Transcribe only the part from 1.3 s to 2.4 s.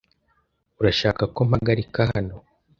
ko mpagarika hano?